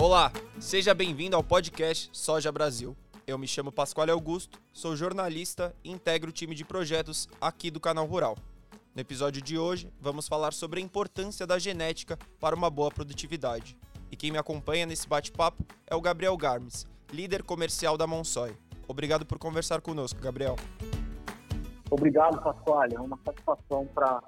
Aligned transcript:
Olá, 0.00 0.32
seja 0.58 0.94
bem-vindo 0.94 1.36
ao 1.36 1.44
podcast 1.44 2.08
Soja 2.10 2.50
Brasil. 2.50 2.96
Eu 3.26 3.36
me 3.36 3.46
chamo 3.46 3.70
Pascoal 3.70 4.08
Augusto, 4.08 4.58
sou 4.72 4.96
jornalista 4.96 5.74
e 5.84 5.90
integro 5.90 6.30
o 6.30 6.32
time 6.32 6.54
de 6.54 6.64
projetos 6.64 7.28
aqui 7.38 7.70
do 7.70 7.78
Canal 7.78 8.06
Rural. 8.06 8.34
No 8.94 9.00
episódio 9.02 9.42
de 9.42 9.58
hoje, 9.58 9.92
vamos 10.00 10.26
falar 10.26 10.54
sobre 10.54 10.80
a 10.80 10.82
importância 10.82 11.46
da 11.46 11.58
genética 11.58 12.18
para 12.40 12.56
uma 12.56 12.70
boa 12.70 12.90
produtividade. 12.90 13.76
E 14.10 14.16
quem 14.16 14.30
me 14.32 14.38
acompanha 14.38 14.86
nesse 14.86 15.06
bate-papo 15.06 15.62
é 15.86 15.94
o 15.94 16.00
Gabriel 16.00 16.34
Garmes, 16.34 16.86
líder 17.12 17.42
comercial 17.42 17.98
da 17.98 18.06
Monsoy. 18.06 18.56
Obrigado 18.88 19.26
por 19.26 19.38
conversar 19.38 19.82
conosco, 19.82 20.18
Gabriel. 20.18 20.56
Obrigado, 21.90 22.40
Pascoal. 22.40 22.88
É 22.90 22.98
uma 22.98 23.18
satisfação 23.22 23.86
para 23.94 24.22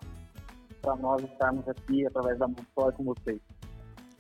nós 0.97 1.23
estarmos 1.23 1.67
aqui 1.67 2.07
através 2.07 2.39
da 2.39 2.47
Monsoy 2.47 2.93
com 2.93 3.05
vocês. 3.05 3.41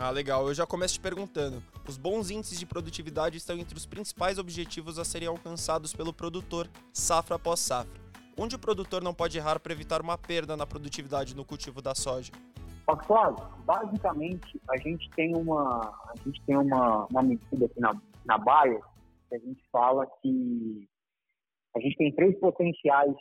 Ah, 0.05 0.11
legal. 0.11 0.49
Eu 0.49 0.55
já 0.55 0.67
começo 0.67 0.95
te 0.95 1.01
perguntando: 1.01 1.63
os 1.89 1.97
bons 1.97 2.29
índices 2.29 2.59
de 2.59 2.67
produtividade 2.67 3.37
estão 3.37 3.57
entre 3.57 3.77
os 3.77 3.87
principais 3.87 4.37
objetivos 4.37 4.99
a 4.99 5.05
serem 5.05 5.29
alcançados 5.29 5.95
pelo 5.95 6.13
produtor, 6.13 6.69
safra 6.93 7.37
após 7.37 7.61
safra. 7.61 8.03
Onde 8.37 8.57
o 8.57 8.59
produtor 8.59 9.01
não 9.01 9.15
pode 9.15 9.39
errar 9.39 9.61
para 9.61 9.73
evitar 9.73 10.03
uma 10.03 10.19
perda 10.19 10.57
na 10.57 10.67
produtividade 10.67 11.37
no 11.37 11.45
cultivo 11.45 11.81
da 11.81 11.95
soja? 11.95 12.33
Pascoal, 12.85 13.53
basicamente 13.65 14.61
a 14.69 14.77
gente 14.77 15.09
tem 15.11 15.37
uma 15.37 15.83
a 15.83 16.15
gente 16.25 16.43
tem 16.47 16.57
uma, 16.57 17.07
uma 17.07 17.23
medida 17.23 17.67
aqui 17.67 17.79
na, 17.79 17.95
na 18.25 18.39
Baia 18.39 18.81
que 19.29 19.37
a 19.37 19.39
gente 19.39 19.63
fala 19.71 20.05
que 20.21 20.89
a 21.77 21.79
gente 21.79 21.97
tem 21.97 22.13
três 22.13 22.37
potenciais 22.41 23.15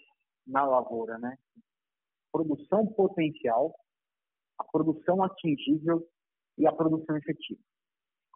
na 0.48 0.66
lavoura, 0.66 1.20
né? 1.20 1.38
Produção 2.32 2.88
potencial, 2.88 3.72
a 4.58 4.64
produção 4.64 5.24
atingível 5.24 6.04
e 6.62 6.68
a 6.68 6.72
produção 6.72 7.18
efetiva. 7.18 7.60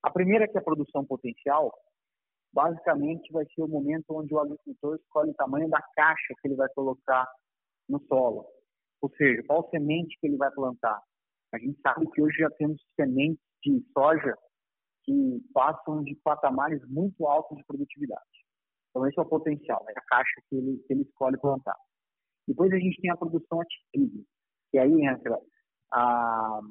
A 0.04 0.10
primeira, 0.10 0.48
que 0.48 0.58
é 0.58 0.60
a 0.60 0.64
produção 0.64 1.06
potencial, 1.06 1.72
basicamente 2.52 3.32
vai 3.32 3.46
ser 3.46 3.62
o 3.62 3.68
momento 3.68 4.06
onde 4.10 4.34
o 4.34 4.40
agricultor 4.40 4.96
escolhe 4.96 5.30
o 5.30 5.36
tamanho 5.36 5.70
da 5.70 5.82
caixa 5.96 6.34
que 6.42 6.48
ele 6.48 6.56
vai 6.56 6.68
colocar 6.70 7.28
no 7.88 8.00
solo. 8.08 8.46
Ou 9.02 9.10
seja, 9.16 9.44
qual 9.44 9.70
semente 9.70 10.18
que 10.20 10.28
ele 10.28 10.38
vai 10.38 10.50
plantar. 10.52 11.00
A 11.54 11.60
gente 11.60 11.80
sabe 11.82 12.10
que 12.12 12.22
hoje 12.22 12.38
já 12.38 12.50
temos 12.52 12.82
sementes 12.96 13.44
de 13.64 13.86
soja 13.94 14.36
que 15.04 15.40
passam 15.54 16.04
de 16.04 16.16
patamares 16.24 16.82
muito 16.90 17.28
altos 17.28 17.58
de 17.58 17.64
produtividade. 17.66 18.24
Então, 18.90 19.06
esse 19.08 19.20
é 19.20 19.22
o 19.22 19.30
potencial, 19.30 19.86
é 19.88 19.94
a 19.96 20.02
caixa 20.02 20.42
que 20.50 20.56
ele, 20.56 20.84
que 20.88 20.94
ele 20.94 21.04
escolhe 21.04 21.38
plantar. 21.38 21.78
Depois 22.48 22.72
a 22.72 22.78
gente 22.78 23.00
tem 23.02 23.12
a 23.12 23.18
produção 23.18 23.62
ativa, 23.62 24.24
que 24.72 24.80
aí 24.80 25.06
entra 25.06 25.40
a, 25.94 26.62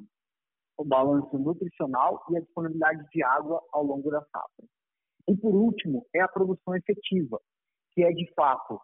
o 0.77 0.83
balanço 0.83 1.37
nutricional 1.37 2.23
e 2.29 2.37
a 2.37 2.41
disponibilidade 2.41 3.05
de 3.11 3.23
água 3.23 3.61
ao 3.71 3.83
longo 3.83 4.09
da 4.09 4.21
safra. 4.21 4.65
E 5.27 5.35
por 5.35 5.55
último, 5.55 6.05
é 6.13 6.21
a 6.21 6.27
produção 6.27 6.75
efetiva, 6.75 7.39
que 7.93 8.03
é 8.03 8.11
de 8.11 8.31
fato 8.33 8.79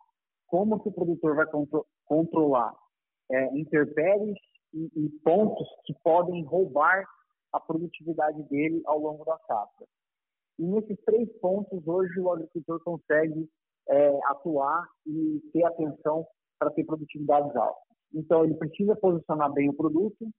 como 0.47 0.79
que 0.81 0.89
o 0.89 0.93
produtor 0.93 1.35
vai 1.35 1.45
contro 1.47 1.85
controlar 2.05 2.75
é, 3.31 3.57
intempéries 3.57 4.37
e, 4.73 4.89
e 4.95 5.09
pontos 5.23 5.67
que 5.85 5.93
podem 6.03 6.43
roubar 6.45 7.05
a 7.53 7.59
produtividade 7.59 8.43
dele 8.43 8.81
ao 8.85 8.99
longo 8.99 9.23
da 9.23 9.37
safra. 9.39 9.87
E 10.59 10.63
nesses 10.63 10.97
três 11.05 11.29
pontos, 11.39 11.85
hoje 11.87 12.19
o 12.19 12.31
agricultor 12.31 12.81
consegue 12.83 13.49
é, 13.89 14.19
atuar 14.25 14.87
e 15.05 15.41
ter 15.53 15.63
atenção 15.65 16.25
para 16.59 16.71
ter 16.71 16.83
produtividades 16.83 17.55
altas. 17.55 17.83
Então, 18.13 18.43
ele 18.43 18.55
precisa 18.55 18.95
posicionar 18.95 19.51
bem 19.53 19.69
o 19.69 19.73
produto, 19.73 20.29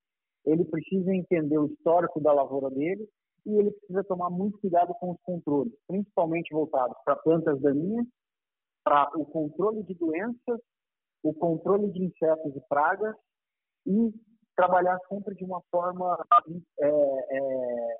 ele 0.44 0.64
precisa 0.64 1.14
entender 1.14 1.58
o 1.58 1.66
histórico 1.66 2.20
da 2.20 2.32
lavoura 2.32 2.70
dele 2.70 3.08
e 3.46 3.54
ele 3.54 3.70
precisa 3.72 4.04
tomar 4.04 4.30
muito 4.30 4.58
cuidado 4.58 4.94
com 4.94 5.12
os 5.12 5.20
controles, 5.22 5.72
principalmente 5.86 6.52
voltados 6.52 6.96
para 7.04 7.16
plantas 7.16 7.60
daninhas, 7.60 8.06
para 8.84 9.10
o 9.18 9.24
controle 9.26 9.82
de 9.84 9.94
doenças, 9.94 10.60
o 11.22 11.32
controle 11.34 11.90
de 11.92 12.04
insetos 12.04 12.56
e 12.56 12.60
pragas 12.68 13.14
e 13.86 14.12
trabalhar 14.56 14.98
sempre 15.08 15.34
de 15.34 15.44
uma 15.44 15.62
forma 15.70 16.24
é, 16.80 16.88
é, 16.88 17.96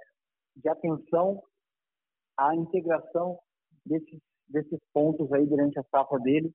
de 0.56 0.68
atenção 0.68 1.42
à 2.36 2.54
integração 2.54 3.38
desses, 3.86 4.20
desses 4.48 4.78
pontos 4.92 5.32
aí 5.32 5.46
durante 5.46 5.78
a 5.78 5.84
safra 5.84 6.18
dele 6.20 6.52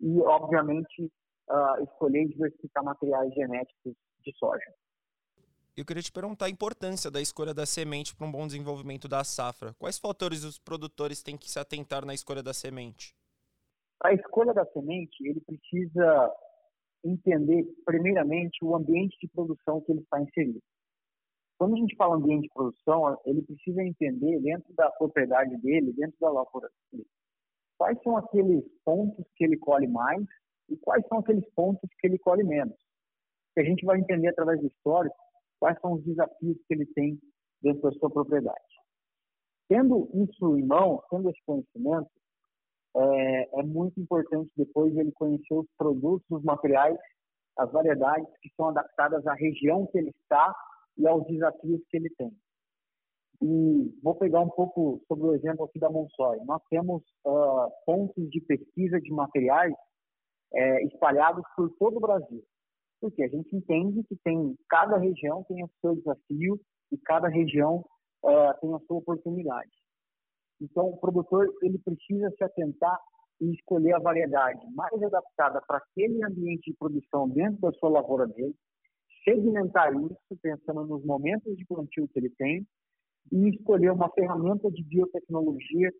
e, 0.00 0.20
obviamente, 0.20 1.10
uh, 1.48 1.82
escolher 1.84 2.26
diversificar 2.28 2.84
materiais 2.84 3.32
genéticos 3.32 3.94
de 4.22 4.36
soja. 4.36 4.72
Eu 5.76 5.84
queria 5.84 6.02
te 6.02 6.10
perguntar 6.10 6.46
a 6.46 6.48
importância 6.50 7.10
da 7.10 7.20
escolha 7.20 7.52
da 7.52 7.66
semente 7.66 8.16
para 8.16 8.26
um 8.26 8.32
bom 8.32 8.46
desenvolvimento 8.46 9.06
da 9.06 9.22
safra. 9.22 9.74
Quais 9.74 9.98
fatores 9.98 10.42
os 10.42 10.58
produtores 10.58 11.22
têm 11.22 11.36
que 11.36 11.50
se 11.50 11.58
atentar 11.58 12.02
na 12.06 12.14
escolha 12.14 12.42
da 12.42 12.54
semente? 12.54 13.14
A 14.02 14.14
escolha 14.14 14.54
da 14.54 14.64
semente, 14.72 15.16
ele 15.20 15.38
precisa 15.42 16.34
entender, 17.04 17.66
primeiramente, 17.84 18.64
o 18.64 18.74
ambiente 18.74 19.18
de 19.20 19.28
produção 19.28 19.82
que 19.82 19.92
ele 19.92 20.00
está 20.00 20.18
inserido. 20.18 20.62
Quando 21.58 21.74
a 21.74 21.78
gente 21.78 21.94
fala 21.94 22.16
ambiente 22.16 22.44
de 22.44 22.54
produção, 22.54 23.20
ele 23.26 23.42
precisa 23.42 23.82
entender, 23.82 24.40
dentro 24.40 24.72
da 24.72 24.90
propriedade 24.92 25.58
dele, 25.58 25.92
dentro 25.92 26.16
da 26.18 26.30
lavoura 26.30 26.70
dele, 26.90 27.06
quais 27.76 28.02
são 28.02 28.16
aqueles 28.16 28.64
pontos 28.82 29.26
que 29.36 29.44
ele 29.44 29.58
colhe 29.58 29.86
mais 29.86 30.24
e 30.70 30.76
quais 30.78 31.06
são 31.06 31.18
aqueles 31.18 31.46
pontos 31.50 31.90
que 32.00 32.06
ele 32.06 32.18
colhe 32.18 32.44
menos. 32.44 32.78
Que 33.54 33.60
a 33.60 33.64
gente 33.64 33.84
vai 33.84 33.98
entender 33.98 34.28
através 34.28 34.58
do 34.58 34.68
histórico 34.68 35.25
quais 35.58 35.78
são 35.80 35.94
os 35.94 36.04
desafios 36.04 36.56
que 36.66 36.74
ele 36.74 36.86
tem 36.86 37.18
dentro 37.62 37.82
da 37.82 37.92
sua 37.92 38.10
propriedade. 38.10 38.58
Tendo 39.68 40.08
isso 40.14 40.56
em 40.56 40.64
mão, 40.64 41.02
tendo 41.10 41.28
esse 41.30 41.40
conhecimento, 41.44 42.10
é, 42.96 43.60
é, 43.60 43.62
muito 43.62 44.00
importante 44.00 44.50
depois 44.56 44.96
ele 44.96 45.12
conhecer 45.12 45.54
os 45.54 45.66
produtos, 45.76 46.26
os 46.30 46.42
materiais, 46.42 46.96
as 47.58 47.70
variedades 47.70 48.28
que 48.40 48.50
são 48.56 48.68
adaptadas 48.68 49.26
à 49.26 49.34
região 49.34 49.86
que 49.86 49.98
ele 49.98 50.10
está 50.22 50.54
e 50.96 51.06
aos 51.06 51.26
desafios 51.26 51.82
que 51.90 51.96
ele 51.96 52.10
tem. 52.10 52.32
E 53.42 54.00
vou 54.02 54.14
pegar 54.14 54.40
um 54.40 54.48
pouco 54.48 55.02
sobre 55.08 55.26
o 55.26 55.34
exemplo 55.34 55.64
aqui 55.64 55.78
da 55.78 55.90
Monsoy. 55.90 56.38
Nós 56.46 56.62
temos 56.70 57.02
uh, 57.26 57.70
pontos 57.84 58.30
de 58.30 58.40
pesquisa 58.40 59.00
de 59.00 59.10
materiais 59.10 59.74
espalhados 60.84 61.44
por 61.54 61.68
todo 61.76 61.96
o 61.98 62.00
Brasil 62.00 62.42
porque 63.00 63.22
a 63.22 63.28
gente 63.28 63.54
entende 63.54 64.02
que 64.04 64.16
tem 64.24 64.56
cada 64.68 64.96
região 64.96 65.44
tem 65.44 65.64
o 65.64 65.70
seu 65.80 65.94
desafio 65.96 66.60
e 66.92 66.98
cada 66.98 67.28
região 67.28 67.84
uh, 68.22 68.60
tem 68.60 68.74
a 68.74 68.78
sua 68.80 68.98
oportunidade. 68.98 69.70
Então, 70.60 70.88
o 70.88 70.96
produtor 70.98 71.46
ele 71.62 71.78
precisa 71.78 72.30
se 72.30 72.42
atentar 72.42 72.98
e 73.40 73.52
escolher 73.52 73.92
a 73.94 73.98
variedade 73.98 74.66
mais 74.74 75.02
adaptada 75.02 75.60
para 75.66 75.78
aquele 75.78 76.24
ambiente 76.24 76.70
de 76.70 76.76
produção 76.76 77.28
dentro 77.28 77.60
da 77.60 77.72
sua 77.72 77.90
lavoura 77.90 78.26
dele, 78.26 78.54
segmentar 79.24 79.92
isso 79.94 80.38
pensando 80.40 80.86
nos 80.86 81.04
momentos 81.04 81.54
de 81.56 81.66
plantio 81.66 82.08
que 82.08 82.18
ele 82.18 82.30
tem 82.30 82.66
e 83.30 83.50
escolher 83.50 83.90
uma 83.92 84.10
ferramenta 84.12 84.70
de 84.70 84.82
biotecnologia 84.84 85.92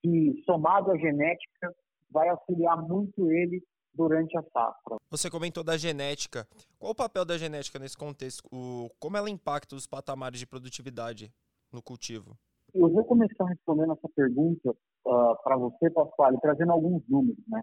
que, 0.00 0.42
somado 0.46 0.92
à 0.92 0.96
genética, 0.96 1.74
vai 2.10 2.28
auxiliar 2.28 2.80
muito 2.86 3.30
ele 3.30 3.62
durante 3.94 4.36
a 4.36 4.42
safra. 4.42 4.96
Você 5.10 5.30
comentou 5.30 5.64
da 5.64 5.76
genética. 5.76 6.46
Qual 6.78 6.92
o 6.92 6.94
papel 6.94 7.24
da 7.24 7.36
genética 7.36 7.78
nesse 7.78 7.96
contexto? 7.96 8.42
O, 8.52 8.90
como 8.98 9.16
ela 9.16 9.30
impacta 9.30 9.74
os 9.74 9.86
patamares 9.86 10.38
de 10.38 10.46
produtividade 10.46 11.32
no 11.72 11.82
cultivo? 11.82 12.36
Eu 12.74 12.88
vou 12.90 13.04
começar 13.04 13.44
respondendo 13.46 13.92
essa 13.92 14.08
pergunta 14.14 14.70
uh, 14.70 15.42
para 15.42 15.56
você, 15.56 15.90
Pascoal, 15.90 16.38
trazendo 16.40 16.72
alguns 16.72 17.02
números. 17.08 17.42
Né? 17.48 17.62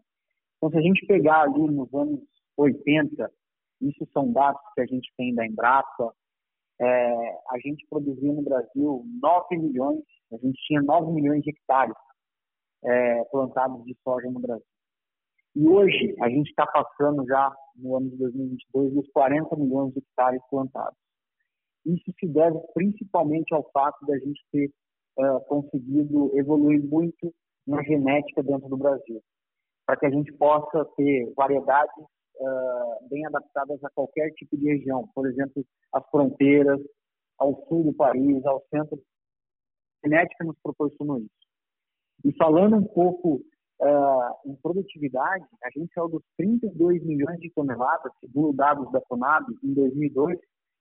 Então, 0.57 0.69
se 0.69 0.77
a 0.77 0.81
gente 0.81 1.05
pegar 1.05 1.43
ali 1.43 1.67
nos 1.71 1.93
anos 1.93 2.19
80, 2.57 3.31
isso 3.81 4.07
são 4.13 4.31
dados 4.31 4.61
que 4.73 4.81
a 4.81 4.85
gente 4.85 5.11
tem 5.17 5.33
da 5.35 5.45
Embrapa, 5.45 6.13
é, 6.79 6.85
a 7.51 7.59
gente 7.63 7.85
produzia 7.89 8.33
no 8.33 8.41
Brasil 8.41 9.05
9 9.21 9.57
milhões, 9.57 10.03
a 10.31 10.37
gente 10.37 10.59
tinha 10.65 10.81
9 10.81 11.11
milhões 11.13 11.41
de 11.41 11.51
hectares 11.51 11.95
é, 12.83 13.23
plantados 13.25 13.83
de 13.85 13.95
soja 14.03 14.29
no 14.29 14.39
Brasil. 14.39 14.65
E 15.55 15.67
hoje 15.69 16.13
a 16.21 16.29
gente 16.29 16.49
está 16.49 16.67
passando 16.67 17.25
já 17.25 17.49
no 17.77 17.95
ano 17.95 18.09
de 18.09 18.17
2022 18.17 18.93
dos 18.93 19.09
40 19.13 19.55
milhões 19.55 19.93
de 19.93 19.99
hectares 19.99 20.41
plantados. 20.49 20.97
Isso 21.85 22.11
se 22.19 22.27
deve 22.27 22.59
principalmente 22.73 23.53
ao 23.53 23.63
fato 23.71 24.05
da 24.05 24.17
gente 24.17 24.43
ter 24.51 24.69
uh, 25.17 25.39
conseguido 25.45 26.37
evoluir 26.37 26.83
muito 26.83 27.33
na 27.65 27.81
genética 27.83 28.43
dentro 28.43 28.67
do 28.67 28.75
Brasil, 28.75 29.21
para 29.85 29.95
que 29.97 30.05
a 30.05 30.09
gente 30.09 30.33
possa 30.33 30.83
ter 30.97 31.31
variedades 31.37 32.03
uh, 32.35 33.09
bem 33.09 33.25
adaptadas 33.25 33.81
a 33.81 33.89
qualquer 33.91 34.31
tipo 34.31 34.57
de 34.57 34.65
região, 34.65 35.07
por 35.15 35.25
exemplo, 35.25 35.63
as 35.93 36.05
fronteiras, 36.09 36.81
ao 37.37 37.65
sul 37.67 37.85
do 37.85 37.93
país, 37.93 38.45
ao 38.45 38.61
centro. 38.69 39.01
A 40.03 40.07
genética 40.07 40.43
nos 40.43 40.57
proporcionou 40.61 41.19
isso. 41.19 41.29
E 42.25 42.33
falando 42.35 42.75
um 42.75 42.83
pouco 42.83 43.41
Uh, 43.81 44.49
em 44.49 44.55
produtividade, 44.61 45.45
a 45.63 45.69
gente 45.69 45.93
saiu 45.93 46.07
dos 46.07 46.23
32 46.37 47.03
milhões 47.03 47.37
de 47.39 47.51
toneladas, 47.51 48.11
segundo 48.21 48.55
dados 48.55 48.89
da 48.91 49.01
Conab, 49.01 49.45
em 49.61 49.73
2002, 49.73 50.39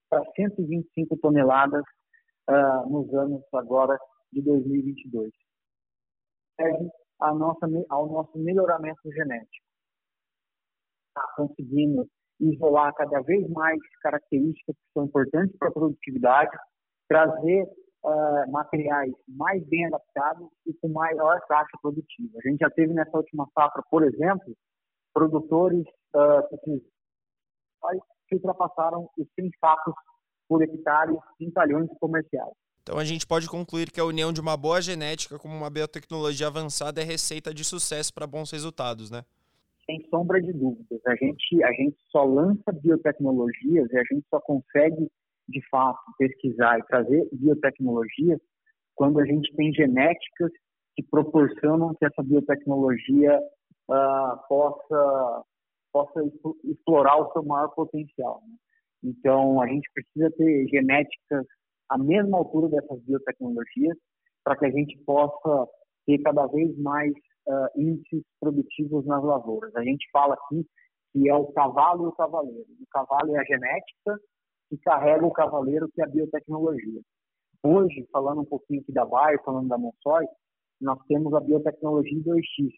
para 0.08 0.24
125 0.36 1.16
toneladas 1.16 1.82
uh, 2.48 2.88
nos 2.88 3.12
anos 3.14 3.42
agora 3.52 3.98
de 4.32 4.42
2022. 4.42 5.30
Serve 6.56 6.88
a 7.20 7.34
nossa, 7.34 7.66
ao 7.88 8.06
nosso 8.08 8.38
melhoramento 8.38 9.10
genético. 9.12 9.66
Está 11.08 11.32
conseguindo 11.36 12.08
isolar 12.40 12.94
cada 12.94 13.20
vez 13.22 13.48
mais 13.50 13.80
características 14.02 14.76
que 14.76 14.92
são 14.92 15.04
importantes 15.04 15.56
para 15.58 15.68
a 15.68 15.72
produtividade, 15.72 16.56
trazer 17.08 17.66
uh, 18.04 18.50
materiais 18.50 19.12
mais 19.26 19.66
bem 19.66 19.86
adaptados 19.86 20.48
e 20.66 20.74
com 20.74 20.88
maior 20.88 21.40
taxa 21.48 21.76
produtiva. 21.80 22.38
A 22.44 22.48
gente 22.48 22.60
já 22.60 22.70
teve 22.70 22.92
nessa 22.92 23.16
última 23.16 23.48
safra, 23.54 23.82
por 23.90 24.04
exemplo, 24.04 24.54
produtores 25.12 25.86
uh, 26.14 26.58
que 28.28 28.34
ultrapassaram 28.34 29.08
os 29.18 29.26
100 29.34 29.50
sacos 29.60 29.94
por 30.48 30.62
hectare 30.62 31.16
em 31.40 31.50
talhões 31.50 31.88
comerciais. 31.98 32.52
Então 32.82 32.98
a 32.98 33.04
gente 33.04 33.26
pode 33.26 33.48
concluir 33.48 33.90
que 33.90 33.98
a 33.98 34.04
união 34.04 34.30
de 34.30 34.42
uma 34.42 34.58
boa 34.58 34.80
genética 34.80 35.38
com 35.38 35.48
uma 35.48 35.70
biotecnologia 35.70 36.48
avançada 36.48 37.00
é 37.00 37.04
receita 37.04 37.54
de 37.54 37.64
sucesso 37.64 38.12
para 38.12 38.26
bons 38.26 38.50
resultados, 38.50 39.10
né? 39.10 39.24
Sem 39.86 40.06
sombra 40.10 40.40
de 40.40 40.52
dúvidas. 40.52 41.00
A 41.06 41.14
gente, 41.16 41.64
a 41.64 41.72
gente 41.72 41.96
só 42.10 42.24
lança 42.24 42.72
biotecnologias 42.72 43.90
e 43.90 43.98
a 43.98 44.04
gente 44.04 44.26
só 44.28 44.38
consegue, 44.40 45.10
de 45.48 45.60
fato, 45.68 46.00
pesquisar 46.18 46.78
e 46.78 46.86
trazer 46.86 47.28
biotecnologias 47.32 48.40
quando 48.94 49.20
a 49.20 49.26
gente 49.26 49.54
tem 49.56 49.72
genéticas 49.72 50.50
que 50.94 51.02
proporcionam 51.02 51.94
que 51.94 52.06
essa 52.06 52.22
biotecnologia 52.22 53.38
uh, 53.90 54.48
possa, 54.48 55.44
possa 55.92 56.20
explorar 56.64 57.16
o 57.16 57.32
seu 57.32 57.42
maior 57.44 57.68
potencial. 57.74 58.42
Né? 58.46 58.56
Então, 59.04 59.60
a 59.60 59.66
gente 59.66 59.88
precisa 59.92 60.30
ter 60.36 60.68
genéticas 60.68 61.44
à 61.90 61.98
mesma 61.98 62.38
altura 62.38 62.68
dessas 62.68 63.02
biotecnologias 63.02 63.96
para 64.44 64.56
que 64.56 64.66
a 64.66 64.70
gente 64.70 64.96
possa 65.04 65.68
ter 66.06 66.18
cada 66.18 66.46
vez 66.46 66.76
mais 66.78 67.12
uh, 67.48 67.80
índices 67.80 68.22
produtivos 68.40 69.04
nas 69.06 69.22
lavouras. 69.22 69.74
A 69.74 69.82
gente 69.82 70.08
fala 70.12 70.34
aqui 70.34 70.64
que 71.12 71.28
é 71.28 71.34
o 71.34 71.52
cavalo 71.52 72.04
e 72.04 72.08
o 72.08 72.12
cavaleiro. 72.12 72.66
O 72.80 72.86
cavalo 72.90 73.36
é 73.36 73.40
a 73.40 73.44
genética 73.44 74.18
que 74.68 74.76
carrega 74.78 75.24
o 75.24 75.32
cavaleiro, 75.32 75.88
que 75.92 76.00
é 76.00 76.04
a 76.04 76.08
biotecnologia. 76.08 77.00
Hoje, 77.62 78.06
falando 78.12 78.42
um 78.42 78.44
pouquinho 78.44 78.80
aqui 78.80 78.92
da 78.92 79.04
Bayer, 79.04 79.42
falando 79.42 79.68
da 79.68 79.78
Monsoy, 79.78 80.26
nós 80.80 80.98
temos 81.06 81.32
a 81.34 81.40
biotecnologia 81.40 82.18
2X, 82.20 82.70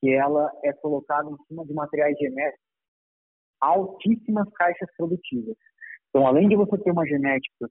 que 0.00 0.12
ela 0.12 0.50
é 0.64 0.72
colocada 0.72 1.30
em 1.30 1.36
cima 1.46 1.64
de 1.66 1.74
materiais 1.74 2.16
genéticos 2.18 2.66
altíssimas 3.60 4.48
caixas 4.52 4.88
produtivas. 4.96 5.56
Então, 6.08 6.26
além 6.26 6.48
de 6.48 6.56
você 6.56 6.78
ter 6.78 6.90
uma 6.90 7.06
genética 7.06 7.68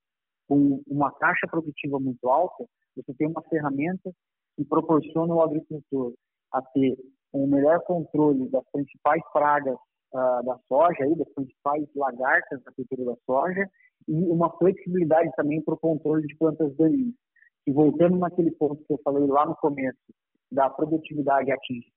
com 0.47 0.81
uma 0.87 1.11
caixa 1.11 1.47
produtiva 1.49 1.99
muito 1.99 2.27
alta, 2.29 2.65
você 2.95 3.13
tem 3.15 3.27
uma 3.27 3.41
ferramenta 3.43 4.11
que 4.55 4.65
proporciona 4.65 5.33
ao 5.33 5.43
agricultor 5.43 6.13
a 6.51 6.61
ter 6.61 6.97
um 7.33 7.47
melhor 7.47 7.81
controle 7.81 8.49
das 8.49 8.63
principais 8.71 9.21
pragas 9.33 9.77
da 10.15 10.59
soja, 10.67 11.03
aí, 11.03 11.15
das 11.15 11.29
principais 11.33 11.85
lagartas 11.95 12.63
da 12.63 12.71
cultura 12.71 13.05
da 13.05 13.15
soja, 13.25 13.69
e 14.07 14.13
uma 14.13 14.49
flexibilidade 14.57 15.29
também 15.35 15.61
para 15.61 15.73
o 15.73 15.79
controle 15.79 16.25
de 16.25 16.35
plantas 16.37 16.75
daninhas. 16.77 17.13
E 17.67 17.71
voltando 17.71 18.17
naquele 18.17 18.51
ponto 18.51 18.83
que 18.85 18.93
eu 18.93 18.99
falei 19.03 19.25
lá 19.27 19.45
no 19.45 19.55
começo, 19.55 19.97
da 20.51 20.69
produtividade 20.69 21.51
atingida, 21.51 21.91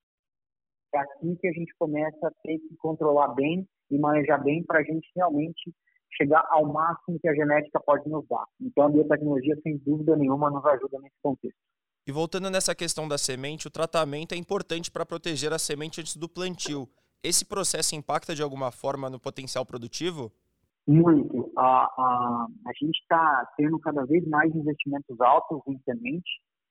é 0.95 0.99
aqui 0.99 1.37
que 1.37 1.49
a 1.49 1.53
gente 1.53 1.73
começa 1.79 2.27
a 2.27 2.31
ter 2.43 2.59
que 2.59 2.77
controlar 2.79 3.29
bem 3.35 3.69
e 3.91 3.99
manejar 3.99 4.43
bem 4.43 4.65
para 4.65 4.81
a 4.81 4.83
gente 4.83 5.07
realmente 5.15 5.73
chegar 6.17 6.43
ao 6.49 6.65
máximo 6.65 7.21
que 7.21 7.29
a 7.29 7.35
genética 7.35 7.79
pode 7.81 8.09
nos 8.09 8.27
dar. 8.27 8.45
Então, 8.61 8.85
a 8.85 8.89
biotecnologia, 8.89 9.55
sem 9.63 9.77
dúvida 9.79 10.17
nenhuma, 10.17 10.51
nos 10.51 10.65
ajuda 10.65 10.99
nesse 11.01 11.17
contexto. 11.23 11.59
E 12.07 12.11
voltando 12.11 12.49
nessa 12.49 12.75
questão 12.75 13.07
da 13.07 13.19
semente, 13.19 13.67
o 13.67 13.71
tratamento 13.71 14.33
é 14.33 14.37
importante 14.37 14.91
para 14.91 15.05
proteger 15.05 15.53
a 15.53 15.59
semente 15.59 16.01
antes 16.01 16.17
do 16.17 16.27
plantio. 16.27 16.89
Esse 17.23 17.45
processo 17.45 17.95
impacta 17.95 18.35
de 18.35 18.43
alguma 18.43 18.71
forma 18.71 19.11
no 19.11 19.19
potencial 19.19 19.67
produtivo? 19.67 20.33
Muito. 20.87 21.53
A, 21.57 21.85
a, 21.85 22.47
a 22.67 22.73
gente 22.81 22.99
está 23.01 23.47
tendo 23.57 23.79
cada 23.79 24.07
vez 24.07 24.27
mais 24.27 24.55
investimentos 24.55 25.21
altos 25.21 25.61
em 25.67 25.79
semente 25.85 26.31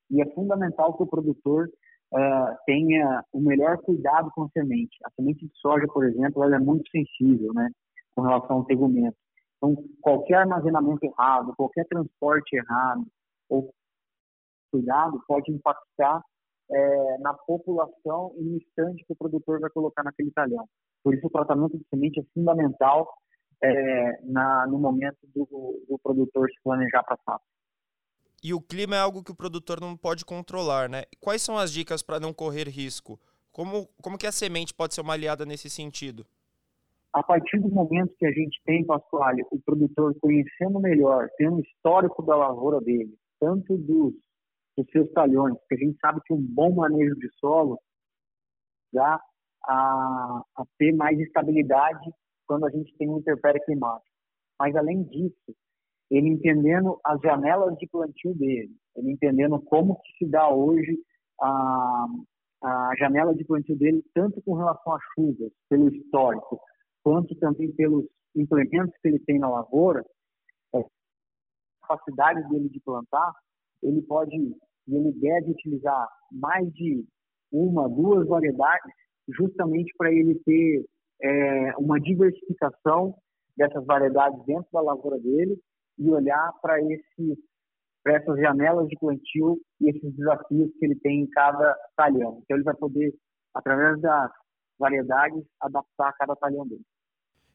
e 0.10 0.22
é 0.22 0.26
fundamental 0.34 0.96
que 0.96 1.04
o 1.04 1.08
produtor 1.08 1.70
uh, 2.14 2.58
tenha 2.66 3.24
o 3.32 3.40
melhor 3.40 3.78
cuidado 3.80 4.32
com 4.34 4.44
a 4.44 4.50
semente. 4.50 4.98
A 5.06 5.12
semente 5.12 5.46
de 5.46 5.52
soja, 5.60 5.86
por 5.88 6.06
exemplo, 6.06 6.44
ela 6.44 6.56
é 6.56 6.60
muito 6.60 6.90
sensível, 6.90 7.54
né, 7.54 7.70
com 8.16 8.22
relação 8.22 8.58
ao 8.58 8.66
tegumento. 8.66 9.18
Então, 9.58 9.76
qualquer 10.02 10.40
armazenamento 10.40 11.06
errado, 11.06 11.54
qualquer 11.58 11.86
transporte 11.86 12.56
errado 12.56 13.06
ou 13.50 13.72
cuidado 14.72 15.22
pode 15.28 15.52
impactar 15.52 16.24
é, 16.70 17.18
na 17.20 17.34
população 17.34 18.34
e 18.38 18.44
no 18.44 18.58
estande 18.58 19.04
que 19.06 19.14
o 19.14 19.16
produtor 19.16 19.60
vai 19.60 19.70
colocar 19.70 20.04
naquele 20.04 20.32
talhão. 20.32 20.68
Por 21.04 21.14
isso, 21.14 21.28
o 21.28 21.30
tratamento 21.30 21.78
de 21.78 21.86
semente 21.90 22.20
é 22.20 22.24
fundamental 22.34 23.08
é, 23.64 24.22
na, 24.24 24.68
no 24.68 24.78
momento 24.78 25.18
do, 25.34 25.48
do 25.90 26.00
produtor 26.02 26.50
se 26.50 26.62
planejar 26.64 27.04
para 27.04 27.18
a. 27.28 27.40
E 28.44 28.54
o 28.54 28.62
clima 28.62 28.96
é 28.96 29.00
algo 29.00 29.24
que 29.24 29.32
o 29.32 29.36
produtor 29.36 29.82
não 29.82 29.98
pode 29.98 30.24
controlar, 30.24 30.90
né? 30.90 31.04
Quais 31.20 31.42
são 31.42 31.58
as 31.58 31.72
dicas 31.72 32.04
para 32.04 32.20
não 32.20 32.34
correr 32.34 32.68
risco? 32.68 33.20
Como, 33.52 33.88
como 34.02 34.18
que 34.18 34.28
a 34.28 34.32
semente 34.32 34.74
pode 34.74 34.94
ser 34.94 35.02
uma 35.02 35.14
aliada 35.14 35.46
nesse 35.46 35.70
sentido? 35.70 36.26
A 37.12 37.24
partir 37.24 37.60
do 37.60 37.70
momento 37.70 38.14
que 38.20 38.28
a 38.28 38.32
gente 38.32 38.62
tem, 38.64 38.86
Pascoal, 38.86 39.34
o 39.52 39.60
produtor 39.62 40.16
conhecendo 40.22 40.80
melhor, 40.80 41.28
tendo 41.38 41.56
um 41.56 41.60
histórico 41.62 42.22
da 42.22 42.36
lavoura 42.36 42.80
dele, 42.80 43.18
tanto 43.40 43.76
dos, 43.76 44.14
dos 44.78 44.90
seus 44.92 45.12
talhões, 45.12 45.58
porque 45.58 45.76
a 45.76 45.88
gente 45.88 45.98
sabe 46.00 46.22
que 46.26 46.34
um 46.34 46.42
bom 46.42 46.76
manejo 46.76 47.16
de 47.16 47.30
solo 47.40 47.80
dá 48.94 49.20
a, 49.66 50.42
a 50.56 50.64
ter 50.78 50.94
mais 50.94 51.20
estabilidade 51.20 52.10
quando 52.46 52.66
a 52.66 52.70
gente 52.70 52.96
tem 52.98 53.10
um 53.10 53.18
interpério 53.18 53.64
climático. 53.66 54.16
Mas, 54.60 54.76
além 54.76 55.04
disso, 55.04 55.56
ele 56.10 56.30
entendendo 56.30 57.00
as 57.04 57.20
janelas 57.22 57.76
de 57.78 57.88
plantio 57.88 58.34
dele, 58.36 58.74
ele 58.96 59.12
entendendo 59.12 59.60
como 59.62 60.00
que 60.02 60.18
se 60.18 60.32
dá 60.32 60.50
hoje 60.50 60.98
a, 61.42 62.06
a 62.64 62.94
janela 62.98 63.36
de 63.36 63.44
plantio 63.44 63.78
dele, 63.78 64.04
tanto 64.14 64.42
com 64.42 64.54
relação 64.54 64.94
às 64.94 65.02
chuvas, 65.14 65.52
pelo 65.70 65.90
histórico, 65.90 66.60
quanto 67.04 67.36
também 67.36 67.72
pelos 67.74 68.06
implementos 68.36 68.96
que 69.02 69.08
ele 69.08 69.20
tem 69.20 69.38
na 69.38 69.50
lavoura, 69.50 70.06
é, 70.74 70.80
a 70.80 71.88
capacidade 71.88 72.48
dele 72.50 72.70
de 72.70 72.80
plantar, 72.80 73.34
ele 73.84 74.02
pode 74.02 74.36
e 74.88 74.96
ele 74.96 75.12
deve 75.14 75.52
utilizar 75.52 76.08
mais 76.32 76.72
de 76.74 77.06
uma, 77.52 77.90
duas 77.90 78.28
variedades, 78.28 78.94
justamente 79.30 79.94
para 79.98 80.12
ele 80.12 80.36
ter 80.46 80.86
é, 81.22 81.76
uma 81.78 82.00
diversificação 82.00 83.16
dessas 83.56 83.86
variedades 83.86 84.44
dentro 84.46 84.68
da 84.72 84.82
lavoura 84.82 85.20
dele 85.20 85.58
e 85.98 86.10
olhar 86.10 86.54
para 86.62 86.78
para 88.04 88.16
essas 88.18 88.40
janelas 88.40 88.88
de 88.88 88.96
plantio 88.98 89.60
e 89.82 89.90
esses 89.90 90.16
desafios 90.16 90.72
que 90.78 90.86
ele 90.86 90.96
tem 91.00 91.24
em 91.24 91.30
cada 91.30 91.76
talhão. 91.96 92.40
Então 92.42 92.56
ele 92.56 92.64
vai 92.64 92.76
poder, 92.76 93.14
através 93.54 94.00
das 94.00 94.32
variedades, 94.80 95.44
adaptar 95.60 96.14
cada 96.14 96.34
talhão 96.38 96.66
dele. 96.66 96.86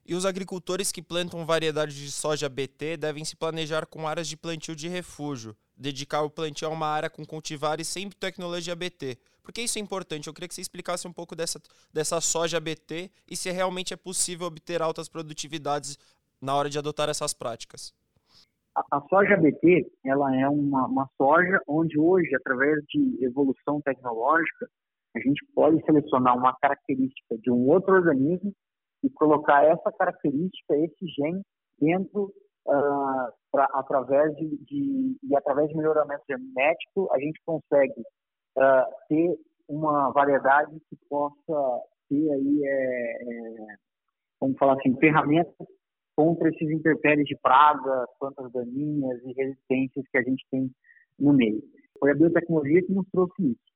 E 0.05 0.15
os 0.15 0.27
agricultores 0.27 0.91
que 0.91 1.01
plantam 1.01 1.47
variedades 1.47 1.95
de 1.95 2.11
soja 2.11 2.49
BT 2.49 2.97
devem 2.97 3.25
se 3.25 3.37
planejar 3.37 3.87
com 3.87 4.09
áreas 4.09 4.27
de 4.27 4.37
plantio 4.37 4.75
de 4.75 4.89
refúgio, 4.89 5.57
dedicar 5.77 6.23
o 6.23 6.31
plantio 6.31 6.67
a 6.67 6.71
uma 6.71 6.87
área 6.87 7.09
com 7.09 7.25
cultivares 7.25 7.87
sem 7.87 8.11
tecnologia 8.11 8.75
BT. 8.75 9.17
Por 9.43 9.53
que 9.53 9.63
isso 9.63 9.79
é 9.79 9.81
importante? 9.83 10.27
Eu 10.27 10.35
queria 10.35 10.49
que 10.49 10.55
você 10.55 10.61
explicasse 10.61 11.07
um 11.07 11.13
pouco 11.13 11.37
dessa, 11.37 11.61
dessa 11.93 12.21
soja 12.21 12.59
BT 12.59 13.11
e 13.31 13.37
se 13.37 13.51
realmente 13.51 13.95
é 13.95 13.97
possível 13.97 14.49
obter 14.49 14.83
altas 14.83 15.09
produtividades 15.09 15.97
na 16.41 16.55
hora 16.55 16.69
de 16.69 16.79
adotar 16.79 17.09
essas 17.09 17.33
práticas. 17.33 17.95
A, 18.75 19.01
soja 19.03 19.37
BT, 19.37 19.87
ela 20.05 20.35
é 20.35 20.49
uma, 20.49 20.87
uma 20.87 21.09
soja 21.17 21.61
onde 21.69 21.99
hoje, 21.99 22.35
através 22.35 22.83
de 22.89 23.25
evolução 23.25 23.81
tecnológica, 23.83 24.67
a 25.15 25.21
gente 25.21 25.45
pode 25.55 25.85
selecionar 25.85 26.37
uma 26.37 26.57
característica 26.57 27.37
de 27.39 27.51
um 27.51 27.69
outro 27.69 27.95
organismo 27.95 28.53
e 29.03 29.11
colocar 29.11 29.65
essa 29.65 29.91
característica, 29.93 30.77
esse 30.77 31.07
gene, 31.09 31.43
dentro, 31.81 32.33
uh, 32.67 33.33
pra, 33.51 33.65
através 33.73 34.35
de, 34.37 34.57
de, 34.65 35.17
e 35.23 35.37
através 35.37 35.69
de 35.69 35.77
melhoramento 35.77 36.23
genético, 36.29 37.09
a 37.13 37.19
gente 37.19 37.41
consegue 37.45 38.01
uh, 38.57 38.85
ter 39.09 39.39
uma 39.69 40.11
variedade 40.11 40.79
que 40.89 40.97
possa 41.09 41.83
ter 42.09 42.31
aí, 42.31 42.61
é, 42.65 43.23
é, 43.23 43.77
vamos 44.41 44.59
falar 44.59 44.75
assim, 44.75 44.95
ferramentas 44.99 45.67
contra 46.15 46.49
esses 46.51 46.71
intempéries 46.71 47.25
de 47.25 47.37
praga, 47.37 48.07
plantas 48.21 48.53
daninhas 48.53 49.21
e 49.25 49.33
resistências 49.33 50.07
que 50.11 50.19
a 50.19 50.23
gente 50.23 50.45
tem 50.51 50.71
no 51.19 51.33
meio. 51.33 51.63
Foi 51.99 52.11
a 52.11 52.15
biotecnologia 52.15 52.83
que 52.83 52.93
nos 52.93 53.09
trouxe 53.11 53.53
isso. 53.53 53.73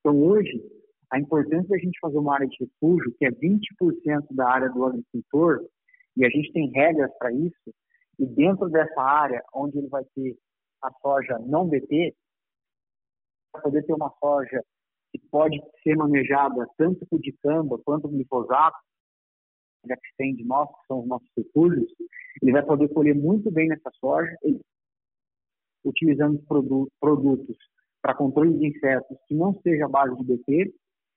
Então, 0.00 0.20
hoje, 0.22 0.62
a 1.10 1.18
importância 1.18 1.68
da 1.68 1.78
gente 1.78 1.98
fazer 2.00 2.18
uma 2.18 2.34
área 2.34 2.46
de 2.46 2.56
refúgio, 2.60 3.14
que 3.18 3.24
é 3.24 3.30
20% 3.30 4.26
da 4.30 4.48
área 4.48 4.68
do 4.70 4.84
agricultor, 4.84 5.66
e 6.16 6.24
a 6.24 6.28
gente 6.28 6.52
tem 6.52 6.70
regras 6.70 7.10
para 7.18 7.32
isso, 7.32 7.74
e 8.18 8.26
dentro 8.26 8.68
dessa 8.68 9.00
área, 9.00 9.42
onde 9.54 9.78
ele 9.78 9.88
vai 9.88 10.04
ter 10.14 10.36
a 10.82 10.90
soja 11.00 11.38
não 11.40 11.68
BT, 11.68 12.14
para 13.52 13.62
poder 13.62 13.82
ter 13.84 13.94
uma 13.94 14.12
soja 14.20 14.62
que 15.10 15.18
pode 15.30 15.58
ser 15.82 15.96
manejada 15.96 16.66
tanto 16.76 17.06
com 17.06 17.18
dicamba 17.18 17.78
quanto 17.84 18.08
com 18.08 18.14
glifosato, 18.14 18.76
já 19.86 19.96
que 19.96 20.16
tem 20.16 20.34
de 20.34 20.44
nós, 20.44 20.68
que 20.68 20.86
são 20.86 21.00
os 21.00 21.08
nossos 21.08 21.28
recursos, 21.36 21.90
ele 22.42 22.52
vai 22.52 22.64
poder 22.64 22.88
colher 22.92 23.14
muito 23.14 23.50
bem 23.50 23.68
nessa 23.68 23.90
soja, 23.98 24.36
utilizando 25.84 26.42
produtos 27.00 27.56
para 28.02 28.14
controle 28.14 28.58
de 28.58 28.68
insetos 28.68 29.16
que 29.26 29.34
não 29.34 29.58
seja 29.62 29.86
a 29.86 29.88
base 29.88 30.16
de 30.16 30.24
BT, 30.24 30.74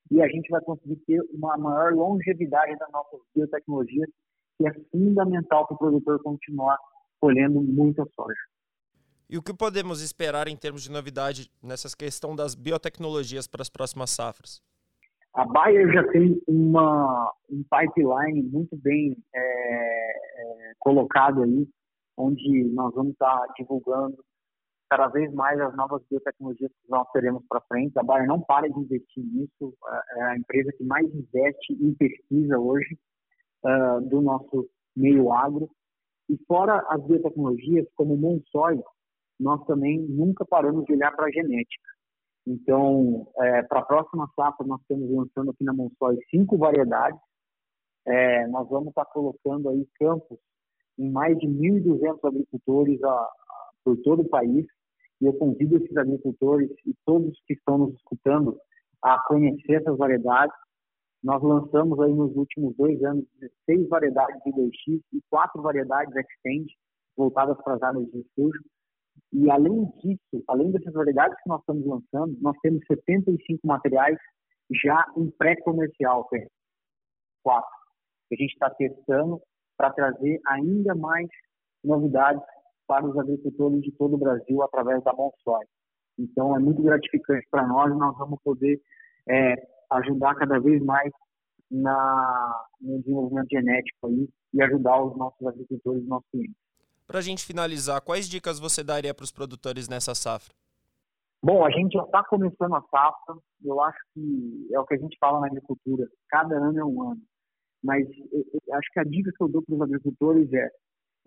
e 0.09 0.21
a 0.21 0.27
gente 0.27 0.49
vai 0.49 0.61
conseguir 0.61 0.97
ter 1.07 1.21
uma 1.33 1.57
maior 1.57 1.93
longevidade 1.93 2.77
das 2.77 2.91
nossas 2.91 3.19
biotecnologias, 3.35 4.09
que 4.57 4.67
é 4.67 4.73
fundamental 4.91 5.67
para 5.67 5.75
o 5.75 5.77
produtor 5.77 6.21
continuar 6.23 6.77
colhendo 7.19 7.61
muita 7.61 8.03
soja. 8.15 8.41
E 9.29 9.37
o 9.37 9.41
que 9.41 9.53
podemos 9.53 10.01
esperar 10.01 10.47
em 10.47 10.57
termos 10.57 10.83
de 10.83 10.91
novidade 10.91 11.49
nessa 11.63 11.87
questão 11.95 12.35
das 12.35 12.53
biotecnologias 12.53 13.47
para 13.47 13.61
as 13.61 13.69
próximas 13.69 14.09
safras? 14.09 14.61
A 15.33 15.45
Bayer 15.45 15.89
já 15.93 16.05
tem 16.11 16.41
uma, 16.45 17.31
um 17.49 17.63
pipeline 17.63 18.43
muito 18.43 18.75
bem 18.75 19.15
é, 19.33 19.39
é, 19.39 20.73
colocado 20.77 21.43
aí, 21.43 21.65
onde 22.17 22.65
nós 22.73 22.93
vamos 22.93 23.13
estar 23.13 23.47
divulgando 23.57 24.17
cada 24.91 25.07
vez 25.07 25.33
mais 25.33 25.57
as 25.61 25.73
novas 25.77 26.03
biotecnologias 26.09 26.69
que 26.69 26.89
nós 26.89 27.09
teremos 27.13 27.41
para 27.47 27.61
frente. 27.61 27.97
A 27.97 28.03
Bayer 28.03 28.27
não 28.27 28.41
para 28.41 28.69
de 28.69 28.77
investir 28.77 29.23
nisso, 29.23 29.73
é, 29.87 30.19
é 30.19 30.23
a 30.23 30.37
empresa 30.37 30.73
que 30.73 30.83
mais 30.83 31.07
investe 31.15 31.71
em 31.71 31.93
pesquisa 31.93 32.59
hoje 32.59 32.99
uh, 33.63 34.01
do 34.09 34.19
nosso 34.19 34.69
meio 34.93 35.31
agro. 35.31 35.69
E 36.29 36.37
fora 36.45 36.85
as 36.89 37.01
biotecnologias, 37.05 37.87
como 37.95 38.15
o 38.15 38.17
Monsoy, 38.17 38.83
nós 39.39 39.65
também 39.65 39.97
nunca 39.97 40.45
paramos 40.45 40.83
de 40.83 40.91
olhar 40.91 41.15
para 41.15 41.27
a 41.27 41.31
genética. 41.31 41.89
Então, 42.45 43.31
é, 43.39 43.63
para 43.63 43.79
a 43.79 43.85
próxima 43.85 44.29
safra, 44.35 44.67
nós 44.67 44.81
estamos 44.81 45.09
lançando 45.09 45.51
aqui 45.51 45.63
na 45.63 45.71
Monsoy 45.71 46.17
cinco 46.29 46.57
variedades. 46.57 47.19
É, 48.05 48.45
nós 48.47 48.67
vamos 48.67 48.89
estar 48.89 49.05
tá 49.05 49.11
colocando 49.13 49.69
aí 49.69 49.87
campos 49.97 50.37
em 50.99 51.09
mais 51.09 51.37
de 51.37 51.47
1.200 51.47 52.19
agricultores 52.27 53.01
a, 53.03 53.09
a, 53.09 53.29
por 53.85 53.95
todo 54.01 54.23
o 54.23 54.29
país. 54.29 54.65
E 55.21 55.25
eu 55.25 55.33
convido 55.33 55.77
esses 55.77 55.95
agricultores 55.95 56.69
e 56.85 56.95
todos 57.05 57.39
que 57.45 57.53
estão 57.53 57.77
nos 57.77 57.93
escutando 57.93 58.57
a 59.03 59.19
conhecer 59.27 59.73
essas 59.73 59.97
variedades. 59.97 60.55
Nós 61.23 61.41
lançamos 61.43 61.99
aí 61.99 62.11
nos 62.11 62.35
últimos 62.35 62.75
dois 62.75 63.01
anos 63.03 63.25
16 63.67 63.87
variedades 63.87 64.41
de 64.43 64.51
2X 64.51 65.01
e 65.13 65.21
quatro 65.29 65.61
variedades 65.61 66.15
Extend 66.15 66.65
voltadas 67.15 67.55
para 67.63 67.75
as 67.75 67.83
áreas 67.83 68.05
de 68.07 68.17
refúgio. 68.17 68.61
E 69.31 69.49
além 69.51 69.85
disso, 70.01 70.43
além 70.47 70.71
dessas 70.71 70.93
variedades 70.93 71.37
que 71.43 71.49
nós 71.49 71.59
estamos 71.61 71.85
lançando, 71.85 72.35
nós 72.41 72.57
temos 72.61 72.83
75 72.87 73.65
materiais 73.65 74.17
já 74.83 75.05
em 75.15 75.29
pré-comercial, 75.31 76.27
quatro, 77.43 77.69
que 78.27 78.35
a 78.35 78.37
gente 78.37 78.53
está 78.53 78.69
testando 78.71 79.39
para 79.77 79.91
trazer 79.91 80.39
ainda 80.47 80.95
mais 80.95 81.27
novidades 81.83 82.43
para 82.87 83.05
os 83.05 83.17
agricultores 83.17 83.81
de 83.81 83.91
todo 83.93 84.15
o 84.15 84.17
Brasil 84.17 84.61
através 84.63 85.03
da 85.03 85.13
Monsoy. 85.13 85.65
Então 86.17 86.55
é 86.55 86.59
muito 86.59 86.81
gratificante 86.81 87.47
para 87.49 87.65
nós, 87.65 87.95
nós 87.97 88.17
vamos 88.17 88.39
poder 88.43 88.81
é, 89.27 89.55
ajudar 89.91 90.35
cada 90.35 90.59
vez 90.59 90.83
mais 90.83 91.11
na, 91.69 92.65
no 92.81 92.99
desenvolvimento 92.99 93.47
genético 93.49 94.07
aí 94.07 94.27
e 94.53 94.61
ajudar 94.61 95.01
os 95.01 95.17
nossos 95.17 95.47
agricultores 95.47 96.03
e 96.03 96.07
nossos 96.07 96.29
clientes. 96.29 96.55
Para 97.07 97.19
a 97.19 97.21
gente 97.21 97.45
finalizar, 97.45 98.01
quais 98.01 98.29
dicas 98.29 98.59
você 98.59 98.83
daria 98.83 99.13
para 99.13 99.23
os 99.23 99.31
produtores 99.31 99.87
nessa 99.87 100.13
safra? 100.13 100.53
Bom, 101.43 101.65
a 101.65 101.71
gente 101.71 101.93
já 101.93 102.03
está 102.03 102.23
começando 102.23 102.75
a 102.75 102.81
safra. 102.81 103.35
Eu 103.63 103.81
acho 103.81 103.99
que 104.13 104.67
é 104.71 104.79
o 104.79 104.85
que 104.85 104.93
a 104.93 104.97
gente 104.97 105.17
fala 105.19 105.39
na 105.39 105.47
agricultura. 105.47 106.07
Cada 106.29 106.55
ano 106.55 106.79
é 106.79 106.85
um 106.85 107.11
ano. 107.11 107.21
Mas 107.83 108.07
eu, 108.31 108.75
acho 108.75 108.89
que 108.93 108.99
a 108.99 109.03
dica 109.03 109.31
que 109.35 109.43
eu 109.43 109.49
dou 109.49 109.63
para 109.63 109.75
os 109.75 109.81
agricultores 109.81 110.53
é, 110.53 110.69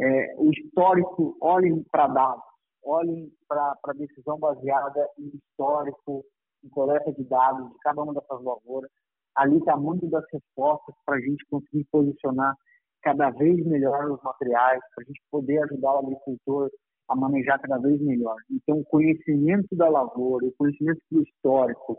é, 0.00 0.34
o 0.38 0.50
histórico, 0.50 1.36
olhem 1.40 1.84
para 1.90 2.08
dados, 2.08 2.44
olhem 2.82 3.30
para 3.48 3.76
a 3.84 3.92
decisão 3.92 4.38
baseada 4.38 5.08
em 5.18 5.30
histórico, 5.36 6.24
em 6.64 6.68
coleta 6.68 7.12
de 7.12 7.24
dados 7.24 7.70
de 7.70 7.78
cada 7.78 8.02
uma 8.02 8.14
dessas 8.14 8.42
lavouras. 8.42 8.90
Ali 9.36 9.58
está 9.58 9.76
muito 9.76 10.08
das 10.08 10.24
respostas 10.32 10.94
para 11.04 11.16
a 11.16 11.20
gente 11.20 11.44
conseguir 11.50 11.84
posicionar 11.90 12.54
cada 13.02 13.30
vez 13.30 13.64
melhor 13.66 14.10
os 14.10 14.22
materiais, 14.22 14.80
para 14.94 15.04
a 15.04 15.06
gente 15.06 15.20
poder 15.30 15.62
ajudar 15.64 15.94
o 15.94 15.98
agricultor 15.98 16.70
a 17.08 17.14
manejar 17.14 17.60
cada 17.60 17.78
vez 17.78 18.00
melhor. 18.00 18.36
Então, 18.50 18.78
o 18.78 18.84
conhecimento 18.84 19.76
da 19.76 19.88
lavoura, 19.88 20.46
o 20.46 20.54
conhecimento 20.56 21.00
do 21.10 21.22
histórico 21.22 21.98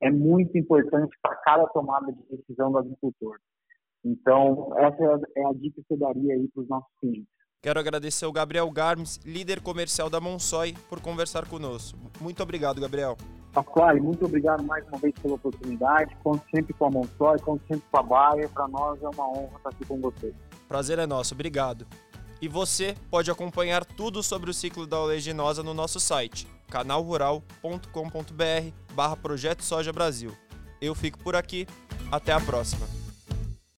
é 0.00 0.10
muito 0.10 0.56
importante 0.56 1.14
para 1.22 1.36
cada 1.36 1.66
tomada 1.68 2.10
de 2.12 2.36
decisão 2.36 2.72
do 2.72 2.78
agricultor. 2.78 3.36
Então, 4.04 4.72
essa 4.78 5.20
é 5.36 5.44
a 5.44 5.52
dica 5.52 5.82
que 5.86 5.94
eu 5.94 5.98
daria 5.98 6.34
aí 6.34 6.48
para 6.48 6.62
os 6.62 6.68
nossos 6.68 6.90
clientes. 7.00 7.35
Quero 7.62 7.80
agradecer 7.80 8.24
ao 8.24 8.32
Gabriel 8.32 8.70
Garmes, 8.70 9.18
líder 9.24 9.60
comercial 9.60 10.08
da 10.08 10.20
Monsoy, 10.20 10.74
por 10.88 11.00
conversar 11.00 11.46
conosco. 11.46 11.98
Muito 12.20 12.42
obrigado, 12.42 12.80
Gabriel. 12.80 13.16
Pasquale, 13.52 14.00
muito 14.00 14.26
obrigado 14.26 14.62
mais 14.62 14.86
uma 14.88 14.98
vez 14.98 15.14
pela 15.20 15.34
oportunidade. 15.34 16.14
Conto 16.22 16.44
sempre 16.54 16.74
com 16.74 16.86
a 16.86 16.90
Monsoy, 16.90 17.38
conto 17.40 17.64
sempre 17.66 17.84
com 17.90 17.98
a 17.98 18.02
Baia. 18.02 18.48
Para 18.50 18.68
nós 18.68 19.02
é 19.02 19.08
uma 19.08 19.28
honra 19.30 19.56
estar 19.56 19.70
aqui 19.70 19.84
com 19.86 20.00
vocês. 20.00 20.34
Prazer 20.68 20.98
é 20.98 21.06
nosso, 21.06 21.34
obrigado. 21.34 21.86
E 22.40 22.48
você 22.48 22.94
pode 23.10 23.30
acompanhar 23.30 23.84
tudo 23.84 24.22
sobre 24.22 24.50
o 24.50 24.54
ciclo 24.54 24.86
da 24.86 25.00
oleaginosa 25.00 25.62
no 25.62 25.72
nosso 25.72 25.98
site, 25.98 26.46
canalrural.com.br 26.68 28.72
barra 28.92 29.16
Projeto 29.16 29.64
Soja 29.64 29.92
Brasil. 29.92 30.36
Eu 30.80 30.94
fico 30.94 31.18
por 31.18 31.34
aqui, 31.34 31.66
até 32.12 32.32
a 32.32 32.40
próxima. 32.40 32.86